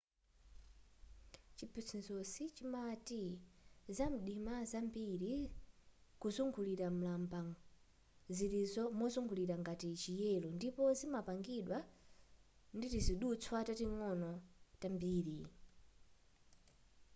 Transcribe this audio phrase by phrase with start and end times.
[1.57, 3.23] chiphunzitsochi chimati
[3.95, 5.33] zinthu zamdima kwambiri
[6.21, 7.41] kuzungulira mlalang'amba
[8.35, 8.61] zili
[8.99, 11.79] mozungulira ngati chi yelo ndipo zimapangidwa
[12.75, 14.31] nditizidutswa tating'onoting'ono
[14.81, 15.39] tambiri